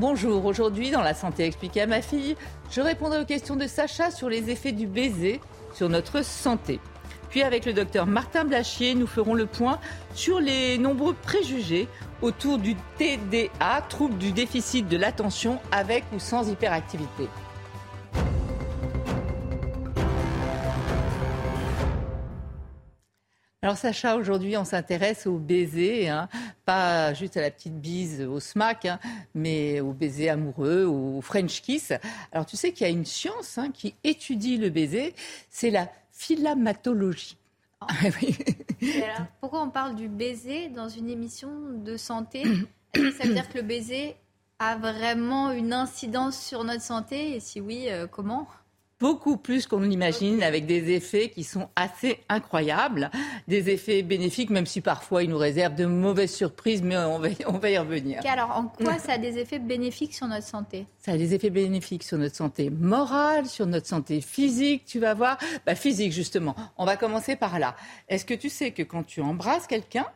[0.00, 2.34] Bonjour, aujourd'hui dans La Santé expliquée à ma fille,
[2.70, 5.42] je répondrai aux questions de Sacha sur les effets du baiser
[5.74, 6.80] sur notre santé.
[7.28, 9.78] Puis avec le docteur Martin Blachier, nous ferons le point
[10.14, 11.86] sur les nombreux préjugés
[12.22, 17.28] autour du TDA, trouble du déficit de l'attention avec ou sans hyperactivité.
[23.62, 26.30] Alors Sacha, aujourd'hui on s'intéresse au baiser, hein.
[26.64, 28.98] pas juste à la petite bise au smack, hein,
[29.34, 31.92] mais au baiser amoureux, au French kiss.
[32.32, 35.14] Alors tu sais qu'il y a une science hein, qui étudie le baiser,
[35.50, 37.36] c'est la philamatologie.
[37.82, 37.86] Ah
[39.40, 41.50] pourquoi on parle du baiser dans une émission
[41.84, 42.44] de santé?
[42.94, 44.16] Ça veut dire que le baiser
[44.58, 47.36] a vraiment une incidence sur notre santé?
[47.36, 48.48] Et si oui, euh, comment?
[49.00, 53.10] Beaucoup plus qu'on l'imagine, avec des effets qui sont assez incroyables,
[53.48, 57.28] des effets bénéfiques, même si parfois ils nous réservent de mauvaises surprises, mais on va,
[57.46, 58.20] on va y revenir.
[58.26, 60.86] alors, en quoi ça a des effets bénéfiques sur notre santé?
[60.98, 65.14] Ça a des effets bénéfiques sur notre santé morale, sur notre santé physique, tu vas
[65.14, 65.38] voir.
[65.64, 66.54] Bah, physique, justement.
[66.76, 67.74] On va commencer par là.
[68.08, 70.06] Est-ce que tu sais que quand tu embrasses quelqu'un,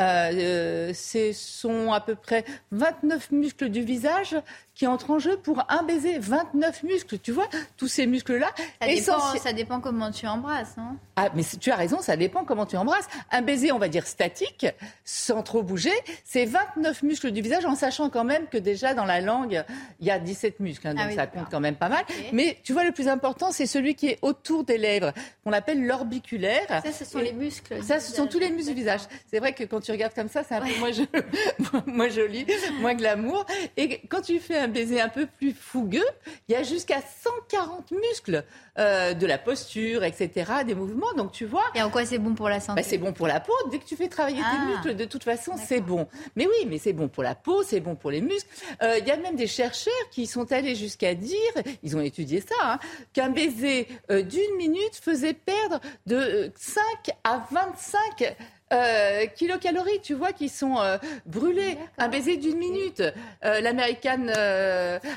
[0.00, 4.36] euh, euh, ce sont à peu près 29 muscles du visage
[4.74, 6.18] qui entrent en jeu pour un baiser.
[6.18, 8.50] 29 muscles, tu vois, tous ces muscles-là.
[8.80, 10.76] Ça, dépend, ça dépend comment tu embrasses.
[10.78, 10.96] Hein.
[11.16, 13.06] Ah, mais tu as raison, ça dépend comment tu embrasses.
[13.30, 14.66] Un baiser, on va dire statique,
[15.04, 15.92] sans trop bouger,
[16.24, 19.62] c'est 29 muscles du visage, en sachant quand même que déjà dans la langue,
[20.00, 22.04] il y a 17 muscles, hein, donc ah ça compte quand même pas mal.
[22.32, 25.12] Mais tu vois, le plus important, c'est celui qui est autour des lèvres,
[25.44, 26.66] qu'on appelle l'orbiculaire.
[26.68, 27.82] Ça, ce sont les muscles.
[27.82, 29.00] Ça, ce sont tous les muscles du visage.
[29.30, 31.08] C'est vrai que quand tu regardes comme ça, c'est un peu moins, joli,
[31.86, 32.46] moins joli,
[32.80, 33.44] moins glamour.
[33.76, 36.06] Et quand tu fais un baiser un peu plus fougueux,
[36.48, 38.44] il y a jusqu'à 140 muscles
[38.78, 41.12] euh, de la posture, etc., des mouvements.
[41.16, 41.64] Donc tu vois.
[41.74, 42.80] Et en quoi c'est bon pour la santé?
[42.80, 43.52] bah, C'est bon pour la peau.
[43.70, 44.66] Dès que tu fais travailler tes ah.
[44.66, 46.06] muscles, de toute façon, c'est bon.
[46.36, 48.48] Mais oui, mais c'est bon pour la peau, c'est bon pour les muscles.
[48.82, 51.52] Euh, il y a même des chercheurs qui sont allés jusqu'à dire,
[51.82, 52.78] ils ont étudié ça, hein,
[53.12, 56.82] qu'un baiser euh, d'une minute faisait perdre de 5
[57.24, 58.36] à 25
[58.72, 61.76] euh, kilocalories, tu vois, qui sont euh, brûlées.
[61.98, 63.02] Un baiser d'une minute.
[63.44, 64.26] Euh, L'American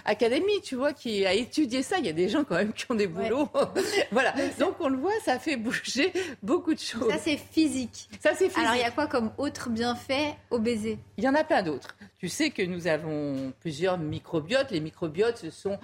[0.05, 1.97] Academy, tu vois, qui a étudié ça.
[1.99, 3.49] Il y a des gens quand même qui ont des boulots.
[4.11, 4.33] voilà.
[4.59, 7.09] Donc on le voit, ça fait bouger beaucoup de choses.
[7.11, 8.09] Ça c'est physique.
[8.21, 8.57] Ça c'est physique.
[8.57, 10.97] Alors il y a quoi comme autre bienfait au baiser?
[11.17, 11.95] Il y en a plein d'autres.
[12.23, 14.71] Tu sais que nous avons plusieurs microbiotes.
[14.71, 15.77] Les microbiotes, ce sont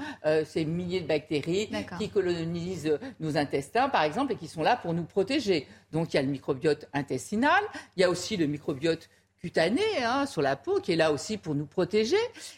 [0.45, 4.93] ces milliers de bactéries qui colonisent nos intestins, par exemple, et qui sont là pour
[4.93, 5.67] nous protéger.
[5.91, 7.61] Donc il y a le microbiote intestinal,
[7.97, 9.09] il y a aussi le microbiote
[9.41, 12.15] cutané hein, sur la peau qui est là aussi pour nous protéger.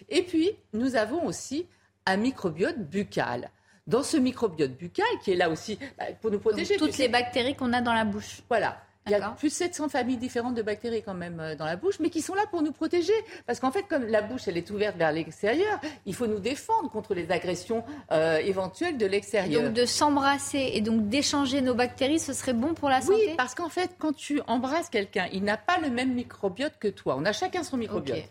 [0.09, 1.66] Et puis nous avons aussi
[2.06, 3.50] un microbiote buccal.
[3.88, 6.78] Dans ce microbiote buccal qui est là aussi bah, pour nous protéger.
[6.78, 8.44] toutes les bactéries qu'on a dans la bouche.
[8.48, 8.80] Voilà.
[9.07, 11.75] Il y a plus de 700 familles différentes de bactéries quand même euh, dans la
[11.75, 13.13] bouche, mais qui sont là pour nous protéger.
[13.47, 16.89] Parce qu'en fait, comme la bouche, elle est ouverte vers l'extérieur, il faut nous défendre
[16.89, 19.63] contre les agressions euh, éventuelles de l'extérieur.
[19.63, 23.25] Donc de s'embrasser et donc d'échanger nos bactéries, ce serait bon pour la santé?
[23.29, 26.88] Oui, parce qu'en fait, quand tu embrasses quelqu'un, il n'a pas le même microbiote que
[26.88, 27.16] toi.
[27.18, 28.29] On a chacun son microbiote.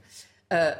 [0.52, 0.72] Euh,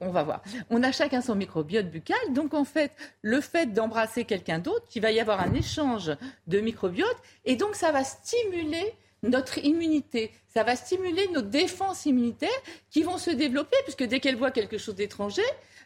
[0.00, 0.42] on, va voir.
[0.70, 2.18] On a chacun son microbiote buccal.
[2.32, 2.92] Donc, en fait,
[3.22, 6.10] le fait d'embrasser quelqu'un d'autre, il va y avoir un échange
[6.46, 7.16] de microbiote.
[7.44, 10.30] Et donc, ça va stimuler notre immunité.
[10.46, 12.48] Ça va stimuler nos défenses immunitaires
[12.90, 15.42] qui vont se développer, puisque dès qu'elles voient quelque chose d'étranger,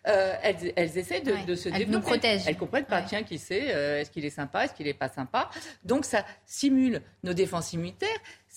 [0.06, 1.82] euh, elles, essaient de, se développer.
[1.82, 2.46] Elles nous protègent.
[2.46, 5.08] Elles comprennent pas, tiens, qui sait, euh, est-ce qu'il est sympa, est-ce qu'il n'est pas
[5.08, 5.50] sympa.
[5.84, 8.08] Donc ça simule nos défenses immunitaires,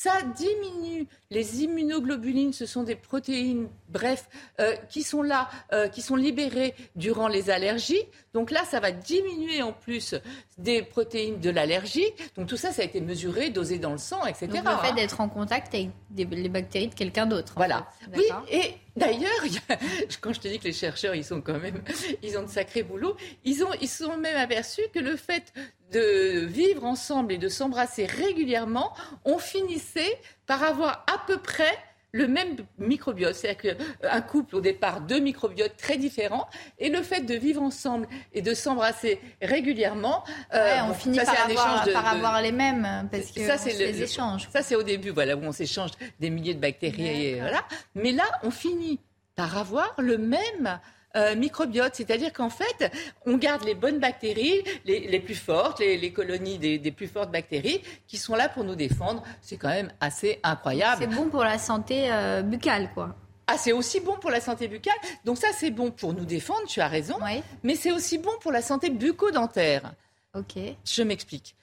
[0.04, 4.28] ça diminue les immunoglobulines, ce sont des protéines, bref,
[4.60, 5.50] euh, qui sont là,
[5.92, 8.04] qui sont libérées durant les allergies.
[8.34, 10.16] Donc là, ça va diminuer en plus
[10.58, 12.06] des protéines de l'allergie.
[12.36, 14.48] Donc tout ça, ça a été mesuré, dosé dans le sang, etc.
[14.48, 17.54] Donc le fait d'être en contact avec les bactéries de quelqu'un d'autre.
[17.56, 17.88] Voilà.
[18.16, 19.32] Oui, et d'ailleurs,
[20.22, 21.82] quand je te dis que les chercheurs, ils sont quand même,
[22.24, 25.54] ils ont de sacrés boulots, ils ont, ils sont même aperçus que le fait
[25.94, 28.94] de vivre ensemble et de s'embrasser régulièrement,
[29.24, 31.78] on finissait par avoir à peu près
[32.14, 33.34] le même microbiote.
[33.34, 36.48] C'est-à-dire qu'un couple, au départ, deux microbiotes très différents.
[36.78, 40.24] Et le fait de vivre ensemble et de s'embrasser régulièrement,
[40.54, 44.48] euh, on finit par, avoir, par avoir, les mêmes, parce que ça, c'est les échanges.
[44.52, 47.26] Ça, c'est au début, voilà, où on s'échange des milliers de bactéries.
[47.26, 47.64] Et, voilà.
[47.96, 49.00] Mais là, on finit
[49.36, 50.80] par avoir le même
[51.16, 52.92] euh, microbiote, c'est-à-dire qu'en fait,
[53.26, 58.18] on garde les bonnes bactéries, les, plus fortes, les, colonies des, plus fortes bactéries, qui
[58.18, 59.24] sont là pour nous défendre.
[59.42, 61.02] C'est quand même assez incroyable.
[61.02, 63.16] C'est bon pour la santé euh, buccale, quoi.
[63.48, 64.96] Ah, c'est aussi bon pour la santé buccale.
[65.26, 67.18] Donc ça, c'est bon pour nous défendre, tu as raison.
[67.62, 69.94] Mais c'est aussi bon pour la santé bucco-dentaire.
[70.34, 70.56] Ok.
[70.86, 71.56] Je m'explique.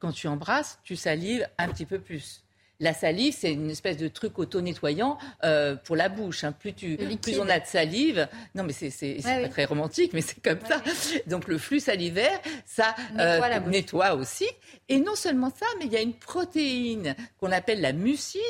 [0.00, 2.42] Quand tu embrasses, tu salives un petit peu plus.
[2.82, 6.42] La salive, c'est une espèce de truc auto-nettoyant euh, pour la bouche.
[6.42, 6.50] Hein.
[6.50, 10.42] Plus, tu, plus on a de salive, non mais c'est pas très romantique, mais c'est
[10.42, 10.82] comme ça.
[11.28, 14.48] Donc le flux salivaire, ça euh, nettoie, aussi.
[14.88, 18.40] Et non seulement ça, mais il y a une protéine qu'on appelle la mucine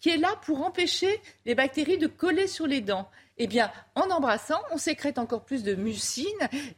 [0.00, 3.08] qui est là pour empêcher les bactéries de coller sur les dents
[3.38, 6.26] eh bien, en embrassant, on sécrète encore plus de mucine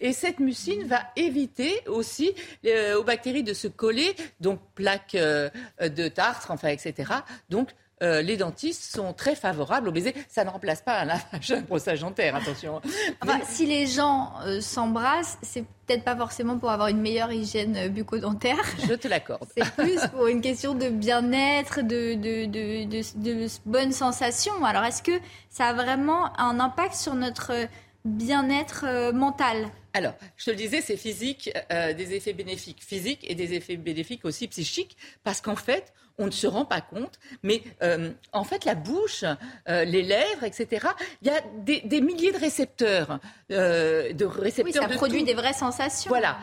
[0.00, 2.34] et cette mucine va éviter aussi
[2.66, 5.48] euh, aux bactéries de se coller, donc plaques euh,
[5.80, 7.12] de tartre, enfin, etc.
[7.48, 7.70] Donc,
[8.02, 10.14] euh, les dentistes sont très favorables au baiser.
[10.28, 12.80] Ça ne remplace pas un lavage, un brossage dentaire, attention.
[13.44, 17.88] si les gens euh, s'embrassent, c'est peut-être pas forcément pour avoir une meilleure hygiène euh,
[17.88, 18.58] bucco-dentaire.
[18.88, 19.46] Je te l'accorde.
[19.54, 22.86] C'est plus pour une question de bien-être, de, de, de,
[23.18, 24.64] de, bonnes sensations.
[24.64, 25.20] Alors, est-ce que
[25.50, 27.52] ça a vraiment un impact sur notre
[28.06, 29.68] bien-être mental?
[29.92, 34.24] Alors, je te le disais, c'est physique, des effets bénéfiques physiques et des effets bénéfiques
[34.24, 38.66] aussi psychiques, parce qu'en fait, on ne se rend pas compte, mais euh, en fait,
[38.66, 39.24] la bouche,
[39.68, 40.86] euh, les lèvres, etc.,
[41.22, 43.18] il y a des, milliers de récepteurs.
[43.50, 46.10] Euh, de récepteurs oui, ça produit des vraies sensations.
[46.10, 46.38] Voilà,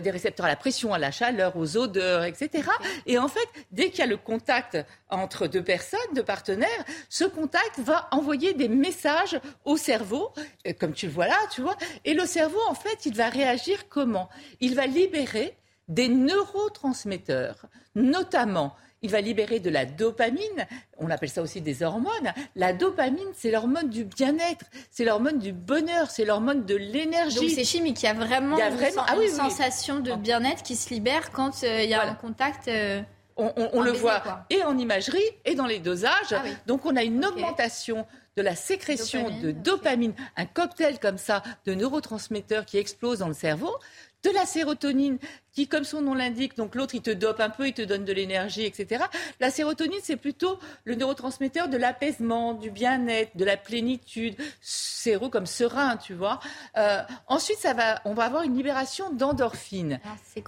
[0.00, 2.68] des récepteurs à la pression, à la chaleur, aux odeurs, etc.
[3.06, 4.78] Et en fait, dès qu'il y a le contact
[5.10, 10.32] entre deux personnes, deux partenaires, ce contact va envoyer des messages au cerveau,
[10.80, 11.76] comme tu le vois là, tu vois.
[12.06, 14.30] Et le cerveau, en fait, il va réagir comment?
[14.60, 15.54] Il va libérer
[15.88, 20.66] des neurotransmetteurs, notamment il va libérer de la dopamine.
[20.98, 22.32] On appelle ça aussi des hormones.
[22.54, 27.36] La dopamine, c'est l'hormone du bien-être, c'est l'hormone du bonheur, c'est l'hormone de l'énergie.
[27.36, 28.02] Donc c'est chimique.
[28.02, 28.62] Il y a vraiment, une,
[28.98, 32.68] ah sensation de bien-être qui se libère quand euh, il y a un contact.
[32.68, 33.02] Euh,
[33.36, 36.32] on, le voit et en imagerie et dans les dosages.
[36.32, 38.06] Ah Donc on a une augmentation
[38.36, 43.34] de la sécrétion de dopamine, un cocktail comme ça de neurotransmetteurs qui explose dans le
[43.34, 43.74] cerveau
[44.22, 45.18] de la sérotonine
[45.52, 48.04] qui, comme son nom l'indique, donc l'autre, il te dope un peu, il te donne
[48.04, 49.04] de l'énergie, etc.
[49.40, 55.46] La sérotonine, c'est plutôt le neurotransmetteur de l'apaisement, du bien-être, de la plénitude, séro comme
[55.46, 56.40] serein, tu vois.
[56.76, 60.00] Euh, ensuite, ça va, on va avoir une libération d'endorphines.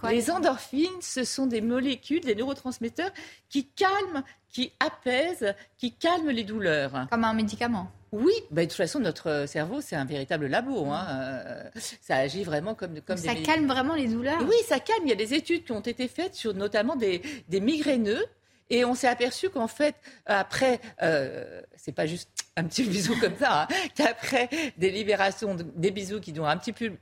[0.08, 3.10] les endorphines, ce sont des molécules, des neurotransmetteurs
[3.50, 7.06] qui calment, qui apaisent, qui calment les douleurs.
[7.10, 7.90] Comme un médicament.
[8.14, 10.86] Oui, bah, de toute façon, notre cerveau, c'est un véritable labo.
[10.86, 11.04] Hein.
[11.10, 11.64] Euh,
[12.00, 15.00] ça agit vraiment comme, comme Ça calme vraiment les douleurs Oui, ça calme.
[15.04, 18.24] Il y a des études qui ont été faites sur notamment des, des migraineux.
[18.70, 19.96] Et on s'est aperçu qu'en fait,
[20.26, 25.90] après, euh, c'est pas juste un petit bisou comme ça, hein, qu'après des libérations, des
[25.90, 26.92] bisous qui durent un petit peu,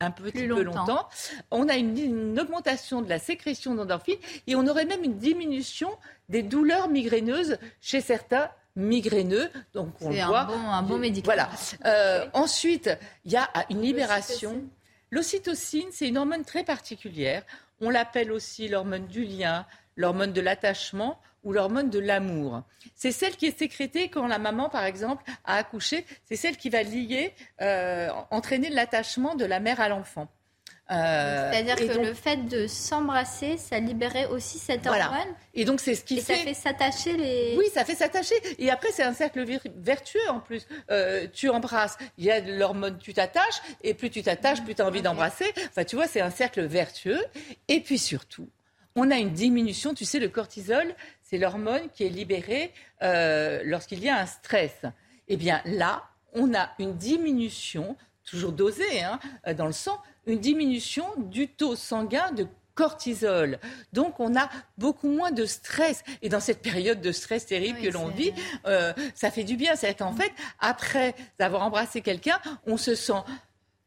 [0.00, 1.08] un petit peu longtemps,
[1.52, 5.90] on a une, une augmentation de la sécrétion d'endorphines et on aurait même une diminution
[6.28, 9.50] des douleurs migraineuses chez certains migraineux.
[9.72, 11.34] Donc on C'est un bon, un bon médicament.
[11.34, 11.50] Voilà.
[11.84, 12.90] Euh, ensuite,
[13.24, 14.62] il y a une libération.
[15.10, 17.44] L'ocytocine, c'est une hormone très particulière.
[17.80, 19.66] On l'appelle aussi l'hormone du lien,
[19.96, 22.62] l'hormone de l'attachement ou l'hormone de l'amour.
[22.94, 26.04] C'est celle qui est sécrétée quand la maman, par exemple, a accouché.
[26.24, 30.28] C'est celle qui va lier, euh, entraîner l'attachement de la mère à l'enfant.
[30.90, 35.34] Euh, C'est-à-dire que le fait de s'embrasser, ça libérait aussi cette hormone.
[35.54, 36.36] Et donc c'est ce qui et fait...
[36.36, 37.56] ça fait s'attacher les.
[37.56, 38.34] Oui, ça fait s'attacher.
[38.58, 39.44] Et après c'est un cercle
[39.76, 40.66] vertueux en plus.
[40.90, 44.82] Euh, tu embrasses, il y a l'hormone, tu t'attaches, et plus tu t'attaches, plus tu
[44.82, 45.46] as envie d'embrasser.
[45.68, 47.24] Enfin, tu vois, c'est un cercle vertueux.
[47.68, 48.48] Et puis surtout,
[48.94, 49.94] on a une diminution.
[49.94, 52.72] Tu sais, le cortisol, c'est l'hormone qui est libérée
[53.02, 54.82] euh, lorsqu'il y a un stress.
[55.28, 56.02] Eh bien là,
[56.34, 59.18] on a une diminution, toujours dosée hein,
[59.54, 63.58] dans le sang, une diminution du taux sanguin de cortisol.
[63.92, 66.02] Donc on a beaucoup moins de stress.
[66.22, 68.32] Et dans cette période de stress terrible que l'on vit,
[68.66, 69.76] euh, ça fait du bien.
[69.76, 73.22] C'est qu'en fait, après avoir embrassé quelqu'un, on se sent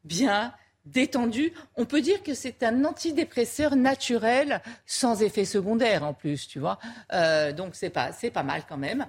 [0.03, 0.53] bien,
[0.86, 1.53] détendu.
[1.75, 6.79] On peut dire que c'est un antidépresseur naturel sans effet secondaire en plus, tu vois.
[7.13, 9.06] Euh, donc c'est pas, c'est pas mal quand même.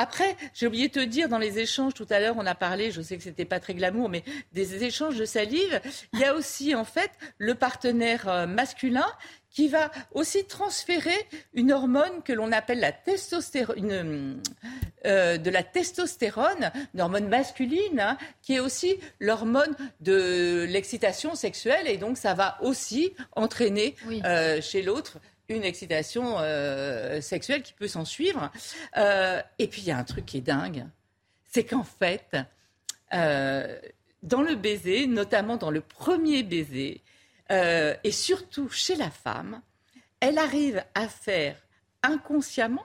[0.00, 2.92] Après, j'ai oublié de te dire, dans les échanges, tout à l'heure, on a parlé,
[2.92, 5.80] je sais que c'était pas très glamour, mais des échanges de salive,
[6.12, 9.08] il y a aussi, en fait, le partenaire euh, masculin
[9.50, 11.16] qui va aussi transférer
[11.52, 14.40] une hormone que l'on appelle la testostérone,
[15.04, 21.88] euh, de la testostérone, une hormone masculine, hein, qui est aussi l'hormone de l'excitation sexuelle,
[21.88, 27.88] et donc ça va aussi entraîner euh, chez l'autre une excitation euh, sexuelle qui peut
[27.88, 28.50] s'en suivre.
[28.96, 30.86] Euh, et puis il y a un truc qui est dingue,
[31.46, 32.36] c'est qu'en fait,
[33.14, 33.78] euh,
[34.22, 37.02] dans le baiser, notamment dans le premier baiser,
[37.50, 39.62] et surtout chez la femme,
[40.20, 41.56] elle arrive à faire
[42.02, 42.84] inconsciemment,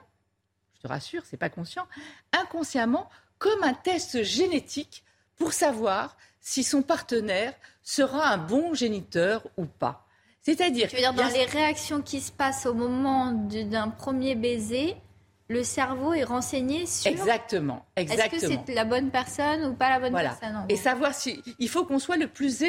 [0.76, 1.86] je te rassure, c'est pas conscient,
[2.32, 5.04] inconsciemment comme un test génétique
[5.36, 7.52] pour savoir si son partenaire
[7.82, 10.03] sera un bon géniteur ou pas.
[10.44, 14.94] C'est-à-dire, tu veux dire dans les réactions qui se passent au moment d'un premier baiser,
[15.54, 17.10] le cerveau est renseigné sur.
[17.10, 18.36] Exactement, exactement.
[18.36, 21.42] Est-ce que c'est la bonne personne ou pas la bonne personne Et savoir si.
[21.60, 22.62] Il faut qu'on soit le plus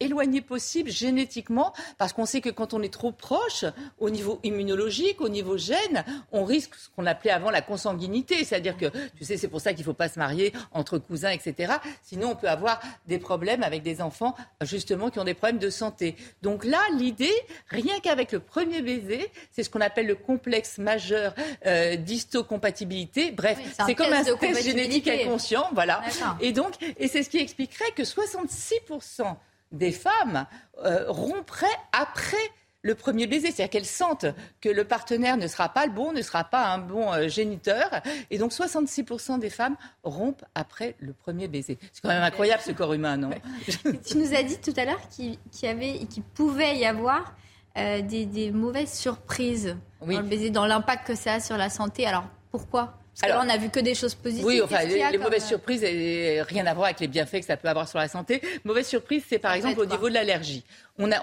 [0.00, 3.64] éloigné possible génétiquement, parce qu'on sait que quand on est trop proche,
[3.98, 8.44] au niveau immunologique, au niveau gène, on risque ce qu'on appelait avant la consanguinité.
[8.44, 11.30] C'est-à-dire que, tu sais, c'est pour ça qu'il ne faut pas se marier entre cousins,
[11.30, 11.74] etc.
[12.02, 15.70] Sinon, on peut avoir des problèmes avec des enfants, justement, qui ont des problèmes de
[15.70, 16.16] santé.
[16.42, 17.32] Donc là, l'idée,
[17.68, 21.34] rien qu'avec le premier baiser, c'est ce qu'on appelle le complexe majeur
[21.66, 21.96] euh,
[22.32, 23.30] histocompatibilité.
[23.30, 26.02] Bref, c'est comme un test génétique inconscient, voilà.
[26.40, 29.36] Et donc, et c'est ce qui expliquerait que 66%
[29.70, 30.46] des femmes
[30.84, 32.36] euh, rompraient après
[32.84, 34.26] le premier baiser, c'est-à-dire qu'elles sentent
[34.60, 37.88] que le partenaire ne sera pas le bon, ne sera pas un bon euh, géniteur,
[38.28, 41.78] et donc 66% des femmes rompent après le premier baiser.
[41.92, 43.30] C'est quand même incroyable ce corps humain, non?
[44.04, 47.34] Tu nous as dit tout à l'heure qu'il y avait, qu'il pouvait y avoir
[47.78, 52.06] euh, des, mauvaises surprises dans le baiser, dans l'impact que ça a sur la santé.
[52.06, 52.98] Alors pourquoi?
[53.14, 54.46] Parce alors, on n'a vu que des choses positives.
[54.46, 57.58] Oui, enfin, les, mauvaises euh, surprises, et rien à voir avec les bienfaits que ça
[57.58, 58.40] peut avoir sur la santé.
[58.64, 60.64] Mauvaise surprise, c'est par exemple au niveau de l'allergie.
[60.98, 61.20] On a,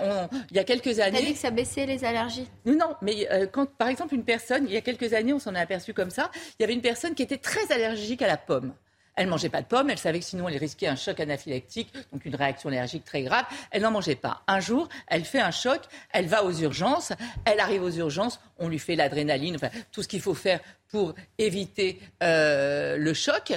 [0.52, 1.18] il y a quelques années.
[1.20, 2.48] T'as dit que ça baissait les allergies?
[2.66, 5.56] Non, mais euh, quand, par exemple, une personne, il y a quelques années, on s'en
[5.56, 6.30] est aperçu comme ça,
[6.60, 8.74] il y avait une personne qui était très allergique à la pomme.
[9.20, 12.24] Elle mangeait pas de pommes, elle savait que sinon elle risquait un choc anaphylactique, donc
[12.24, 13.44] une réaction allergique très grave.
[13.70, 14.44] Elle n'en mangeait pas.
[14.48, 15.82] Un jour, elle fait un choc,
[16.14, 17.12] elle va aux urgences,
[17.44, 21.16] elle arrive aux urgences, on lui fait l'adrénaline, enfin tout ce qu'il faut faire pour
[21.38, 23.52] éviter euh, le choc.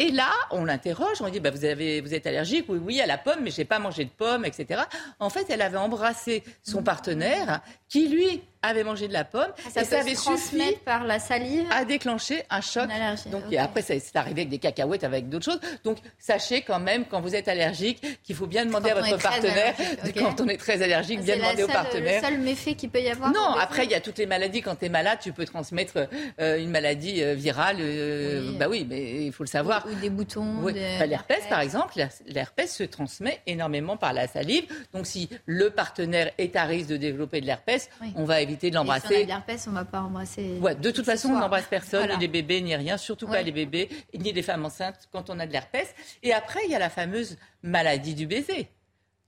[0.00, 3.18] Et là, on l'interroge, on lui dit bah, vous, êtes allergique Oui, oui, à la
[3.18, 4.82] pomme, mais je n'ai pas mangé de pomme, etc.
[5.18, 9.82] En fait, elle avait embrassé son partenaire qui, lui, avait mangé de la pomme ça
[9.82, 12.88] et ça avait suffi par la salive à déclencher un choc.
[13.30, 15.60] Donc et après c'est arrivé avec des cacahuètes avec d'autres choses.
[15.84, 19.74] Donc sachez quand même quand vous êtes allergique qu'il faut bien demander à votre partenaire
[20.16, 22.20] quand on est très allergique bien demander au partenaire.
[22.22, 23.32] C'est le seul méfait qu'il peut y avoir.
[23.32, 26.08] Non, après il y a toutes les maladies quand tu es malade, tu peux transmettre
[26.40, 29.86] euh, une maladie euh, virale euh, bah oui, mais il faut le savoir.
[29.86, 31.94] Ou, des boutons, bah, l'herpès par exemple,
[32.26, 34.64] l'herpès se transmet énormément par la salive.
[34.92, 38.74] Donc si le partenaire est à risque de développer de l'herpès, on va éviter de
[38.74, 39.08] l'embrasser.
[39.08, 40.58] Si on a l'herpès, on ne va pas embrasser.
[40.60, 43.52] Ouais, de toute façon, on n'embrasse personne, ni les bébés, ni rien, surtout pas les
[43.52, 45.94] bébés, ni les femmes enceintes quand on a de l'herpès.
[46.22, 48.68] Et après, il y a la fameuse maladie du baiser.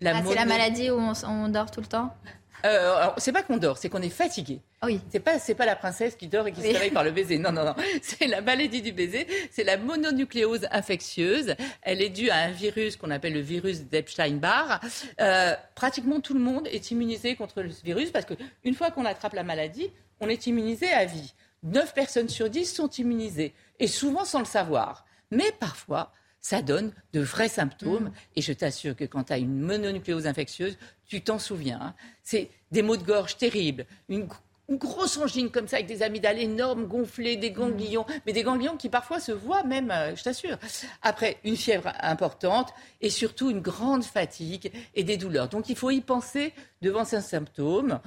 [0.05, 2.15] Ah, c'est la maladie où on, dort tout le temps?
[2.64, 4.61] Euh, c'est pas qu'on dort, c'est qu'on est fatigué.
[4.81, 5.00] Ah oui.
[5.11, 7.38] C'est pas c'est pas la princesse qui dort et qui se réveille par le baiser.
[7.38, 11.55] Non non non, c'est la maladie du baiser, c'est la mononucléose infectieuse.
[11.83, 14.81] Elle est due à un virus qu'on appelle le virus d'Epstein-Barr.
[15.21, 19.05] Euh, pratiquement tout le monde est immunisé contre ce virus parce que une fois qu'on
[19.05, 19.90] attrape la maladie,
[20.21, 21.35] on est immunisé à vie.
[21.62, 25.05] 9 personnes sur 10 sont immunisées et souvent sans le savoir.
[25.31, 28.04] Mais parfois, ça donne de vrais symptômes.
[28.04, 28.12] Mm.
[28.37, 31.80] Et je t'assure que quand tu as une mononucléose infectieuse, tu t'en souviens.
[31.80, 31.94] Hein.
[32.23, 34.28] C'est des maux de gorge terribles, une
[34.71, 38.77] une grosse angine comme ça avec des amygdales énormes, gonflées, des ganglions, mais des ganglions
[38.77, 40.57] qui parfois se voient même, euh, je t'assure.
[41.03, 45.49] Après, une fièvre importante et surtout une grande fatigue et des douleurs.
[45.49, 47.99] Donc il faut y penser devant ces symptômes.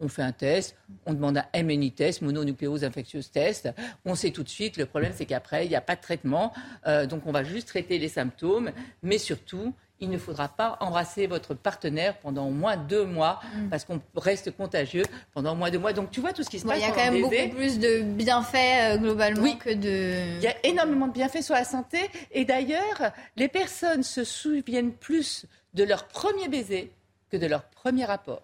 [0.00, 0.76] On, fait un test,
[1.06, 3.70] on demande un MNI test, mononucléose infectieuse test.
[4.04, 6.52] On sait tout de suite, le problème c'est qu'après, il n'y a pas de traitement.
[6.86, 11.26] Euh, donc on va juste traiter les symptômes, mais surtout, il ne faudra pas embrasser
[11.26, 13.68] votre partenaire pendant au moins deux mois, mm.
[13.68, 15.04] parce qu'on reste contagieux
[15.34, 15.92] pendant au moins deux mois.
[15.92, 16.78] Donc tu vois tout ce qui se passe.
[16.78, 20.36] Il y a quand même beaucoup plus de bienfaits euh, globalement que de.
[20.36, 21.98] Il y a énormément de bienfaits sur la santé.
[22.32, 26.90] Et d'ailleurs, les personnes se souviennent plus de leur premier baiser
[27.30, 28.42] que de leur premier rapport.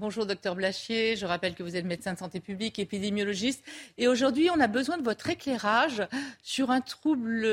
[0.00, 3.62] Bonjour docteur Blachier, je rappelle que vous êtes médecin de santé publique, épidémiologiste
[3.98, 6.02] et aujourd'hui on a besoin de votre éclairage
[6.42, 7.46] sur un trouble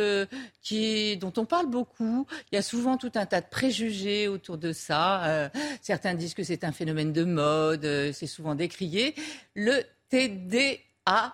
[0.62, 2.26] qui dont on parle beaucoup.
[2.50, 5.26] Il y a souvent tout un tas de préjugés autour de ça.
[5.26, 5.50] Euh,
[5.82, 9.14] certains disent que c'est un phénomène de mode, euh, c'est souvent décrié.
[9.54, 11.34] Le TDA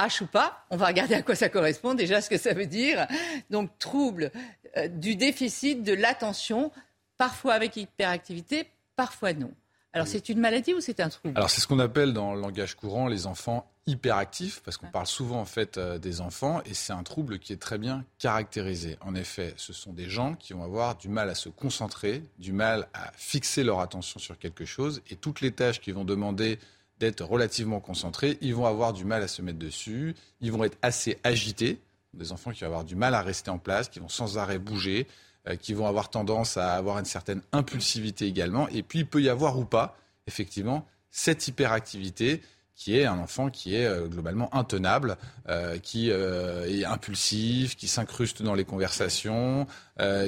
[0.00, 2.66] H ou pas, on va regarder à quoi ça correspond, déjà ce que ça veut
[2.66, 3.06] dire.
[3.50, 4.32] Donc trouble
[4.76, 6.72] euh, du déficit de l'attention,
[7.16, 9.52] parfois avec hyperactivité, parfois non.
[9.94, 11.34] Alors c'est une maladie ou c'est un trouble?
[11.36, 15.06] Alors c'est ce qu'on appelle dans le langage courant les enfants hyperactifs, parce qu'on parle
[15.06, 18.96] souvent en fait euh, des enfants, et c'est un trouble qui est très bien caractérisé.
[19.00, 22.52] En effet, ce sont des gens qui vont avoir du mal à se concentrer, du
[22.52, 26.58] mal à fixer leur attention sur quelque chose, et toutes les tâches qui vont demander
[27.00, 30.78] d'être relativement concentrés, ils vont avoir du mal à se mettre dessus, ils vont être
[30.80, 31.80] assez agités,
[32.14, 34.60] des enfants qui vont avoir du mal à rester en place, qui vont sans arrêt
[34.60, 35.08] bouger,
[35.60, 38.68] qui vont avoir tendance à avoir une certaine impulsivité également.
[38.68, 39.96] Et puis il peut y avoir ou pas,
[40.26, 42.42] effectivement, cette hyperactivité
[42.74, 45.18] qui est un enfant qui est euh, globalement intenable,
[45.48, 49.66] euh, qui est impulsif, qui s'incruste dans les conversations,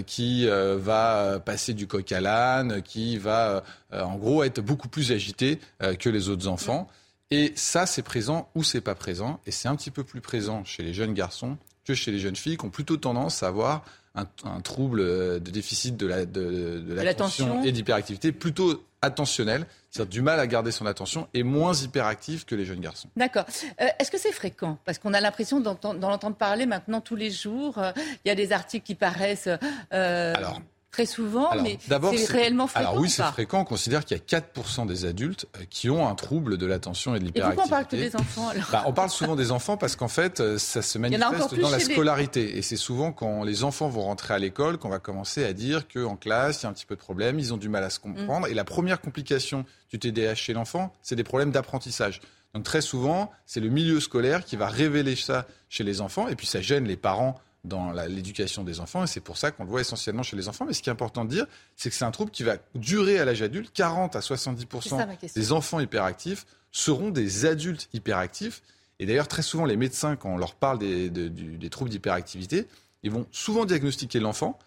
[0.07, 5.59] qui va passer du coq à l'âne, qui va en gros être beaucoup plus agité
[5.99, 6.89] que les autres enfants.
[7.31, 9.41] Et ça, c'est présent ou c'est pas présent.
[9.47, 12.37] Et c'est un petit peu plus présent chez les jeunes garçons que chez les jeunes
[12.37, 17.69] filles qui ont plutôt tendance à avoir un, trouble de déficit de l'attention la, de,
[17.69, 22.55] et d'hyperactivité plutôt attentionnel, c'est-à-dire du mal à garder son attention et moins hyperactif que
[22.55, 23.09] les jeunes garçons.
[23.17, 23.45] D'accord.
[23.81, 24.79] Euh, est-ce que c'est fréquent?
[24.85, 27.79] Parce qu'on a l'impression d'en entendre parler maintenant tous les jours.
[27.79, 27.93] Euh,
[28.25, 29.49] il y a des articles qui paraissent.
[29.93, 30.61] Euh, Alors,
[30.95, 32.89] très souvent, mais c'est réellement fréquent.
[32.89, 33.61] Alors oui, c'est fréquent.
[33.61, 37.17] On considère qu'il y a 4% des adultes euh, qui ont un trouble de l'attention
[37.17, 37.41] et de l'hyperactivité.
[37.41, 40.09] Et pourquoi on parle que des enfants bah, On parle souvent des enfants parce qu'en
[40.09, 42.57] fait, euh, ça se manifeste dans la scolarité.
[42.57, 45.89] Et c'est souvent quand les enfants vont rentrer à l'école qu'on va commencer à dire
[45.89, 47.91] qu'en classe, il y a un petit peu de problème, ils ont du mal à
[47.91, 48.47] se comprendre.
[48.47, 48.53] Mm.
[48.53, 52.21] Et la première complication du TDAH chez l'enfant, c'est des problèmes d'apprentissage.
[52.55, 56.37] Donc très souvent, c'est le milieu scolaire qui va révéler ça chez les enfants, et
[56.37, 57.35] puis ça gêne les parents
[57.65, 60.67] dans l'éducation des enfants, et c'est pour ça qu'on le voit essentiellement chez les enfants.
[60.67, 63.19] Mais ce qui est important de dire, c'est que c'est un trouble qui va durer
[63.19, 63.71] à l'âge adulte.
[63.73, 68.63] 40 à 70% des enfants hyperactifs seront des adultes hyperactifs.
[68.99, 72.69] Et d'ailleurs, très souvent, les médecins, quand on leur parle des, des troubles d'hyperactivité,
[73.03, 74.59] ils vont souvent diagnostiquer l'enfant.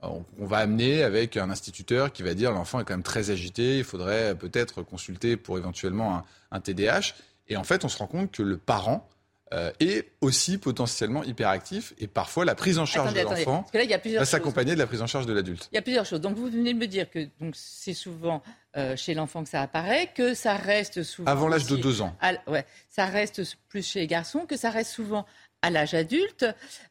[0.00, 3.78] On va amener avec un instituteur qui va dire l'enfant est quand même très agité,
[3.78, 7.14] il faudrait peut-être consulter pour éventuellement un, un TDAH.
[7.48, 9.08] Et en fait, on se rend compte que le parent,
[9.54, 11.94] euh, et aussi potentiellement hyperactif.
[11.98, 15.26] Et parfois, la prise en charge de l'enfant va s'accompagner de la prise en charge
[15.26, 15.68] de l'adulte.
[15.72, 16.20] Il y a plusieurs choses.
[16.20, 18.42] Donc, vous venez de me dire que c'est souvent
[18.76, 21.30] euh, chez l'enfant que ça apparaît, que ça reste souvent.
[21.30, 22.16] Avant l'âge de deux ans.
[22.48, 25.26] ouais, ça reste plus chez les garçons, que ça reste souvent
[25.66, 26.46] à l'âge adulte.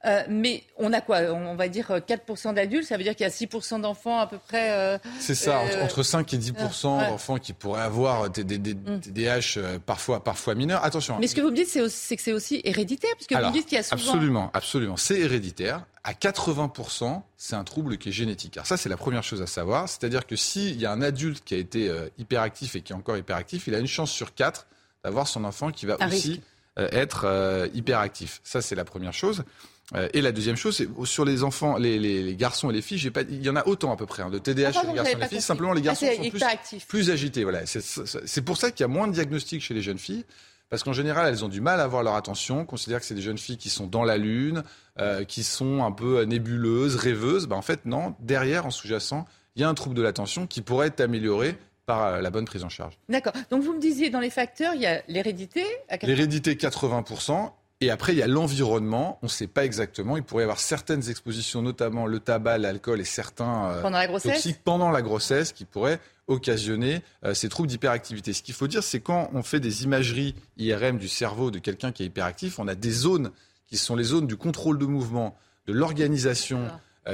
[0.06, 1.22] Euh, mais on a quoi?
[1.32, 4.38] On va dire 4% d'adultes, ça veut dire qu'il y a 6% d'enfants à peu
[4.38, 4.72] près.
[4.72, 9.80] Euh, c'est ça, entre 5 et 10% d'enfants qui pourraient avoir des, des, mm.
[9.86, 10.84] parfois, parfois mineurs.
[10.84, 11.18] Attention.
[11.20, 13.68] Mais ce que vous me dites, c'est que c'est aussi héréditaire, puisque vous me dites
[13.68, 14.14] qu'il y a souvent.
[14.14, 14.98] Absolument, absolument.
[14.98, 15.86] C'est héréditaire.
[16.04, 18.58] À 80%, c'est un trouble qui est génétique.
[18.58, 19.90] Alors ça, c'est la première chose à savoir.
[19.90, 23.18] C'est-à-dire que s'il y a un adulte qui a été hyperactif et qui est encore
[23.18, 24.68] hyperactif, il a une chance sur 4
[25.06, 26.34] d'avoir son enfant qui va aussi...
[26.34, 28.42] Euh, être euh, hyperactif.
[28.44, 29.44] Ça, c'est la première chose.
[29.94, 33.22] Euh, et la deuxième chose, c'est sur les enfants, les, garçons et les filles, pas,
[33.22, 35.22] il y en a autant à peu près hein, de TDAH chez les garçons et
[35.22, 35.42] les filles.
[35.42, 37.44] Simplement, les garçons sont plus, plus, agités.
[37.44, 37.62] Voilà.
[37.66, 40.26] C'est pour ça qu'il y a moins de diagnostics chez les jeunes filles.
[40.68, 43.14] Parce qu'en général, elles ont du mal à avoir leur attention, on considère que c'est
[43.14, 44.64] des jeunes filles qui sont dans la lune,
[45.28, 47.46] qui sont un peu nébuleuses, rêveuses.
[47.46, 50.62] Ben, en fait, non, derrière, en sous-jacent, il y a un trouble de l'attention qui
[50.62, 51.56] pourrait être amélioré
[51.86, 52.98] par euh, la bonne prise en charge.
[53.10, 53.34] D'accord.
[53.50, 55.64] Donc vous me disiez, dans les facteurs, il y a l'hérédité
[56.02, 57.52] L'hérédité, 80%.
[57.82, 59.20] Et après, il y a l'environnement.
[59.22, 60.16] On ne sait pas exactement.
[60.16, 64.08] Il pourrait y avoir certaines expositions, notamment le tabac, l'alcool et certains euh, pendant la
[64.08, 68.34] grossesse toxiques pendant la grossesse qui pourraient occasionner euh, ces troubles d'hyperactivité.
[68.34, 71.92] Ce qu'il faut dire, c'est quand on fait des imageries IRM du cerveau de quelqu'un
[71.92, 73.32] qui est hyperactif, on a des zones
[73.68, 75.36] qui sont les zones du contrôle de mouvement,
[75.68, 76.68] de l'organisation,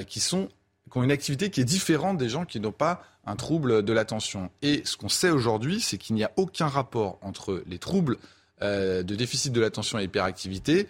[0.08, 0.50] qui sont
[0.91, 3.93] qui ont une activité qui est différente des gens qui n'ont pas un trouble de
[3.93, 4.49] l'attention.
[4.62, 8.17] Et ce qu'on sait aujourd'hui, c'est qu'il n'y a aucun rapport entre les troubles
[8.62, 10.88] euh, de déficit de l'attention et hyperactivité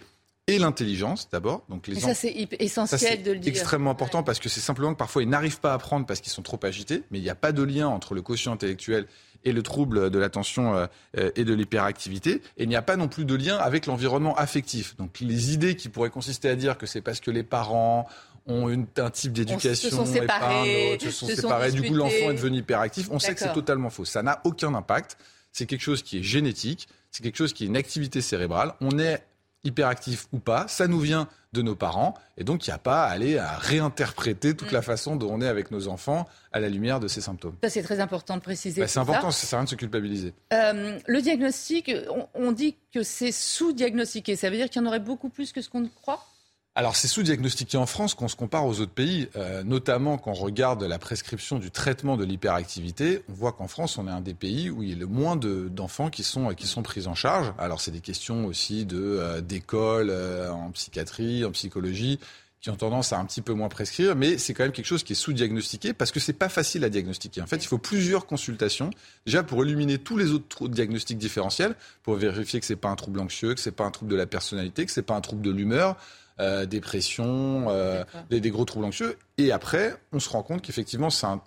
[0.48, 1.64] et l'intelligence d'abord.
[1.68, 3.50] Donc les ça c'est essentiel de le dire.
[3.50, 6.32] Extrêmement important parce que c'est simplement que parfois ils n'arrivent pas à apprendre parce qu'ils
[6.32, 9.06] sont trop agités, mais il n'y a pas de lien entre le quotient intellectuel
[9.44, 10.86] et le trouble de l'attention euh,
[11.16, 12.42] euh, et de l'hyperactivité.
[12.56, 14.96] Et il n'y a pas non plus de lien avec l'environnement affectif.
[14.96, 18.08] Donc les idées qui pourraient consister à dire que c'est parce que les parents
[18.46, 21.72] ont une, un type d'éducation se sont séparés, se sont séparés.
[21.72, 23.08] Du coup, l'enfant est devenu hyperactif.
[23.10, 24.04] On sait que c'est totalement faux.
[24.04, 25.16] Ça n'a aucun impact.
[25.52, 26.88] C'est quelque chose qui est génétique.
[27.10, 28.72] C'est quelque chose qui est une activité cérébrale.
[28.80, 29.22] On est
[29.64, 33.04] hyperactif ou pas, ça nous vient de nos parents, et donc il n'y a pas
[33.04, 34.74] à aller à réinterpréter toute mm.
[34.74, 37.54] la façon dont on est avec nos enfants à la lumière de ces symptômes.
[37.62, 38.80] Ça c'est très important de préciser.
[38.80, 40.32] Bah, c'est important, ça sert à rien de se culpabiliser.
[40.52, 44.88] Euh, le diagnostic, on, on dit que c'est sous-diagnostiqué, ça veut dire qu'il y en
[44.88, 46.26] aurait beaucoup plus que ce qu'on croit?
[46.74, 50.30] Alors c'est sous-diagnostiqué en France quand on se compare aux autres pays, euh, notamment quand
[50.30, 53.22] on regarde la prescription du traitement de l'hyperactivité.
[53.28, 55.36] On voit qu'en France, on est un des pays où il y a le moins
[55.36, 57.52] d'enfants qui sont qui sont pris en charge.
[57.58, 62.18] Alors c'est des questions aussi de euh, d'école euh, en psychiatrie, en psychologie
[62.62, 65.02] qui ont tendance à un petit peu moins prescrire, mais c'est quand même quelque chose
[65.02, 67.42] qui est sous-diagnostiqué parce que c'est pas facile à diagnostiquer.
[67.42, 68.90] En fait, il faut plusieurs consultations
[69.26, 73.18] déjà pour éliminer tous les autres diagnostics différentiels, pour vérifier que c'est pas un trouble
[73.18, 75.50] anxieux, que c'est pas un trouble de la personnalité, que c'est pas un trouble de
[75.50, 75.96] l'humeur,
[76.40, 79.16] euh, dépression, euh, des, gros troubles anxieux.
[79.38, 81.40] Et après, on se rend compte qu'effectivement, c'est un,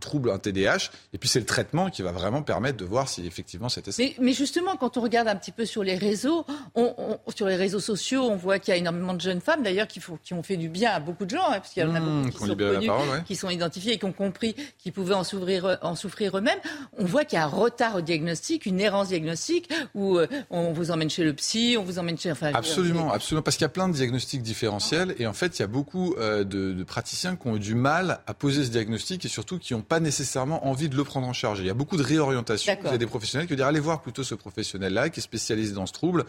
[0.00, 0.90] trouble, un TDAH.
[1.12, 4.04] Et puis, c'est le traitement qui va vraiment permettre de voir si effectivement c'était ça.
[4.20, 6.46] Mais, justement, quand on regarde un petit peu sur les réseaux,
[7.34, 10.00] sur les réseaux sociaux, on voit qu'il y a énormément de jeunes femmes, d'ailleurs, qui,
[10.22, 12.22] qui, ont fait du bien à beaucoup de gens, hein, puisqu'il y en a mmh,
[12.22, 12.90] beaucoup qui, sont connus,
[13.26, 16.60] qui sont identifiés et qui ont compris qu'ils pouvaient en souffrir, en souffrir eux-mêmes.
[16.98, 20.72] On voit qu'il y a un retard au diagnostic, une errance diagnostique, où euh, on
[20.72, 22.30] vous emmène chez le psy, on vous emmène chez...
[22.30, 25.16] Enfin, absolument, absolument, parce qu'il y a plein de diagnostics différentiels.
[25.18, 27.74] Et en fait, il y a beaucoup euh, de, de praticiens qui ont eu du
[27.74, 31.26] mal à poser ce diagnostic et surtout qui n'ont pas nécessairement envie de le prendre
[31.26, 31.60] en charge.
[31.60, 32.76] Il y a beaucoup de réorientation.
[32.80, 35.72] Vous avez des professionnels qui vont dire allez voir plutôt ce professionnel-là qui est spécialisé
[35.72, 36.24] dans ce trouble.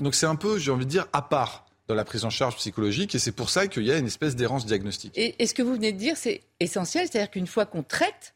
[0.00, 2.56] Donc c'est un peu, j'ai envie de dire, à part dans la prise en charge
[2.56, 5.12] psychologique et c'est pour ça qu'il y a une espèce d'errance diagnostique.
[5.16, 8.34] Et, et ce que vous venez de dire, c'est essentiel, c'est-à-dire qu'une fois qu'on traite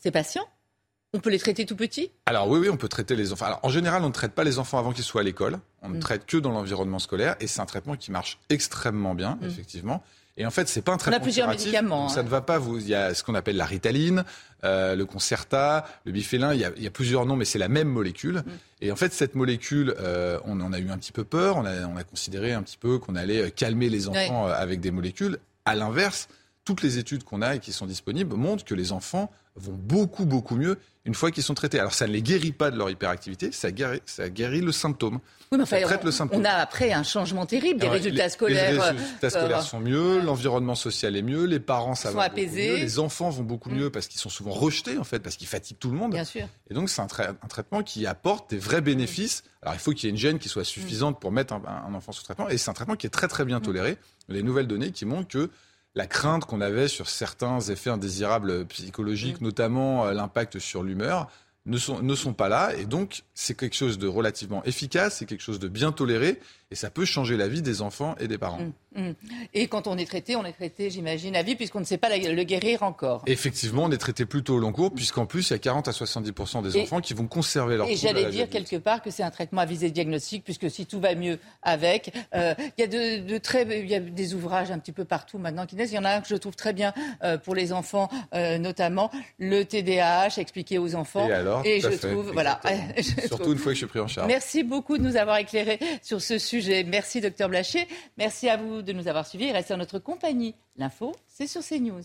[0.00, 0.46] ces patients,
[1.16, 2.10] on peut les traiter tout petits?
[2.26, 3.46] Alors oui, oui, on peut traiter les enfants.
[3.46, 5.58] Alors, en général, on ne traite pas les enfants avant qu'ils soient à l'école.
[5.82, 6.00] On ne mm.
[6.00, 9.46] traite que dans l'environnement scolaire et c'est un traitement qui marche extrêmement bien, mm.
[9.46, 10.02] effectivement.
[10.38, 12.08] Et en fait, c'est pas un traitement On a plusieurs médicaments.
[12.08, 12.22] Ça hein.
[12.22, 12.58] ne va pas.
[12.58, 14.24] Vous, il y a ce qu'on appelle la ritaline,
[14.64, 16.52] euh, le Concerta, le bifélin.
[16.52, 18.36] Il y, a, il y a plusieurs noms, mais c'est la même molécule.
[18.36, 18.50] Mm.
[18.82, 21.56] Et en fait, cette molécule, euh, on en a eu un petit peu peur.
[21.56, 24.80] On a, on a considéré un petit peu qu'on allait calmer les enfants euh, avec
[24.80, 25.38] des molécules.
[25.64, 26.28] À l'inverse,
[26.64, 30.26] toutes les études qu'on a et qui sont disponibles montrent que les enfants vont beaucoup,
[30.26, 31.78] beaucoup mieux une fois qu'ils sont traités.
[31.78, 35.20] Alors, ça ne les guérit pas de leur hyperactivité, ça guérit, ça guérit le symptôme.
[35.52, 36.40] Oui, mais enfin, on, le symptôme.
[36.40, 37.80] on a après un changement terrible.
[37.80, 38.72] Les résultats scolaires.
[38.72, 42.72] Les résultats scolaires euh, sont mieux, l'environnement social est mieux, les parents, ça va apaisés.
[42.72, 43.92] Mieux, les enfants vont beaucoup mieux mm.
[43.92, 46.10] parce qu'ils sont souvent rejetés, en fait, parce qu'ils fatiguent tout le monde.
[46.10, 46.48] Bien sûr.
[46.68, 49.44] Et donc, c'est un, traitement qui apporte des vrais bénéfices.
[49.62, 52.10] Alors, il faut qu'il y ait une gêne qui soit suffisante pour mettre un, enfant
[52.10, 52.48] sous traitement.
[52.48, 53.62] Et c'est un traitement qui est très, très bien mm.
[53.62, 53.98] toléré.
[54.28, 55.50] Les nouvelles données qui montrent que
[55.96, 59.44] la crainte qu'on avait sur certains effets indésirables psychologiques, mm.
[59.44, 61.28] notamment euh, l'impact sur l'humeur,
[61.64, 62.72] ne sont, ne sont pas là.
[62.76, 66.38] Et donc, c'est quelque chose de relativement efficace, c'est quelque chose de bien toléré,
[66.72, 68.58] et ça peut changer la vie des enfants et des parents.
[68.96, 69.14] Mm, mm.
[69.54, 72.08] Et quand on est traité, on est traité, j'imagine, à vie, puisqu'on ne sait pas
[72.08, 73.22] le guérir encore.
[73.26, 75.92] Effectivement, on est traité plutôt au long cours, puisqu'en plus, il y a 40 à
[75.92, 79.30] 70% des enfants qui vont conserver leur Et j'allais dire quelque part que c'est un
[79.30, 83.38] traitement à visée diagnostique, puisque si tout va mieux avec, euh, il y a de,
[83.38, 85.92] très, il y a des ouvrages un petit peu partout maintenant qui naissent.
[85.92, 88.58] Il y en a un que je trouve très bien euh, pour les enfants, euh,
[88.58, 91.28] notamment le TDAH expliqué aux enfants.
[91.28, 92.60] Et alors et je trouve, voilà.
[93.26, 94.26] Surtout une fois que je suis pris en charge.
[94.26, 96.55] Merci beaucoup de nous avoir éclairé sur ce sujet.
[96.86, 97.86] Merci, docteur Blaché.
[98.16, 100.54] Merci à vous de nous avoir suivis restez en notre compagnie.
[100.76, 102.02] L'info, c'est sur CNews.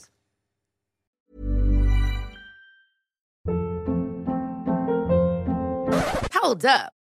[6.43, 6.67] Hold.